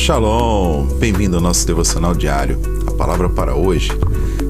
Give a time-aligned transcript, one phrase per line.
[0.00, 0.86] Shalom!
[0.98, 2.58] Bem-vindo ao nosso devocional diário.
[2.86, 3.92] A palavra para hoje: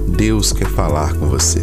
[0.07, 1.61] Deus quer falar com você.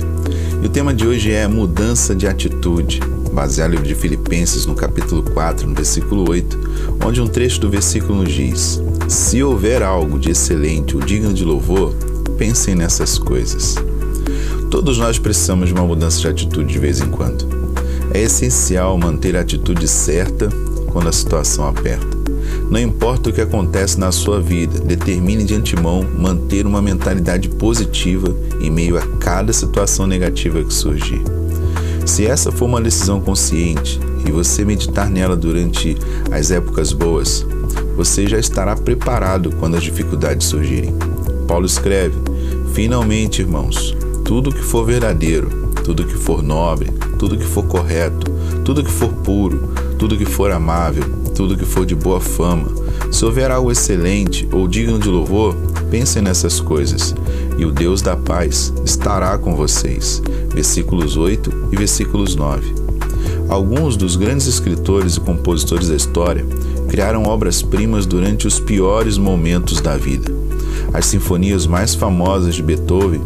[0.62, 3.00] E o tema de hoje é mudança de atitude,
[3.32, 7.70] baseado no livro de Filipenses, no capítulo 4, no versículo 8, onde um trecho do
[7.70, 11.96] versículo nos diz: Se houver algo de excelente ou digno de louvor,
[12.38, 13.76] pensem nessas coisas.
[14.70, 17.48] Todos nós precisamos de uma mudança de atitude de vez em quando.
[18.14, 20.50] É essencial manter a atitude certa
[20.92, 22.17] quando a situação aperta.
[22.70, 28.36] Não importa o que acontece na sua vida, determine de antemão manter uma mentalidade positiva
[28.60, 31.22] em meio a cada situação negativa que surgir.
[32.06, 35.96] Se essa for uma decisão consciente e você meditar nela durante
[36.32, 37.46] as épocas boas,
[37.96, 40.94] você já estará preparado quando as dificuldades surgirem.
[41.48, 42.16] Paulo escreve:
[42.74, 45.50] Finalmente, irmãos, tudo que for verdadeiro,
[45.84, 48.32] tudo que for nobre, tudo que for correto,
[48.64, 51.04] tudo que for puro, tudo que for amável,
[51.36, 52.68] tudo que for de boa fama.
[53.12, 55.56] Se houver algo excelente ou digno de louvor,
[55.90, 57.16] pensem nessas coisas,
[57.58, 60.22] e o Deus da paz estará com vocês.
[60.54, 62.74] Versículos 8 e versículos 9.
[63.50, 66.46] Alguns dos grandes escritores e compositores da história
[66.90, 70.32] criaram obras-primas durante os piores momentos da vida.
[70.94, 73.22] As sinfonias mais famosas de Beethoven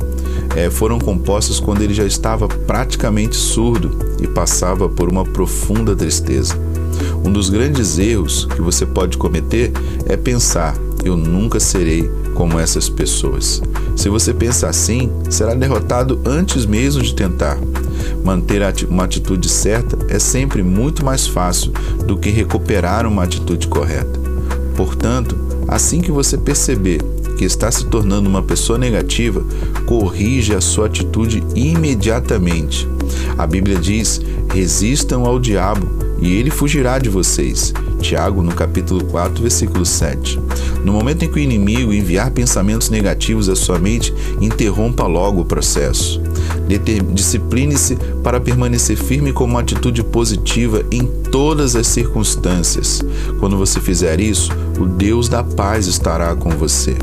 [0.56, 6.56] é, foram compostas quando ele já estava praticamente surdo e passava por uma profunda tristeza.
[7.23, 9.72] Um dos grandes erros que você pode cometer
[10.06, 13.62] é pensar: eu nunca serei como essas pessoas.
[13.95, 17.58] Se você pensa assim, será derrotado antes mesmo de tentar.
[18.23, 21.72] Manter uma atitude certa é sempre muito mais fácil
[22.06, 24.19] do que recuperar uma atitude correta.
[24.75, 25.36] Portanto,
[25.67, 27.02] assim que você perceber
[27.38, 29.44] que está se tornando uma pessoa negativa,
[29.92, 32.88] corrija a sua atitude imediatamente.
[33.38, 34.22] A Bíblia diz:
[34.53, 35.86] resistam ao diabo
[36.22, 37.73] e ele fugirá de vocês.
[38.00, 40.39] Tiago, no capítulo 4, versículo 7.
[40.86, 45.45] No momento em que o inimigo enviar pensamentos negativos à sua mente, interrompa logo o
[45.45, 46.22] processo.
[47.14, 53.01] Discipline-se para permanecer firme com uma atitude positiva em todas as circunstâncias.
[53.41, 56.96] Quando você fizer isso, o Deus da paz estará com você.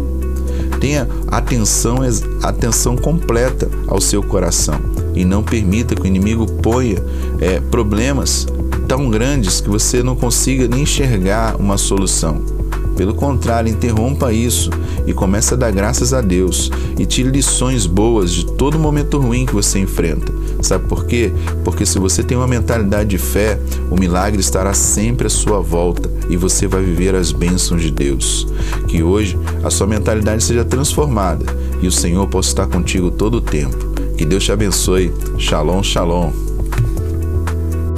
[0.81, 1.99] Tenha atenção,
[2.43, 4.81] atenção completa ao seu coração
[5.15, 7.03] e não permita que o inimigo ponha
[7.41, 8.47] é, problemas
[8.87, 12.58] tão grandes que você não consiga nem enxergar uma solução.
[12.99, 14.71] Pelo contrário, interrompa isso
[15.07, 19.47] e comece a dar graças a Deus e tire lições boas de todo momento ruim
[19.47, 20.33] que você enfrenta.
[20.61, 21.33] Sabe por quê?
[21.63, 23.57] Porque se você tem uma mentalidade de fé,
[23.89, 28.49] o milagre estará sempre à sua volta e você vai viver as bênçãos de Deus.
[28.89, 31.47] Que hoje a sua mentalidade seja transformada
[31.81, 33.77] e o Senhor possa estar contigo todo o tempo.
[34.17, 35.13] Que Deus te abençoe.
[35.39, 36.48] Shalom, shalom.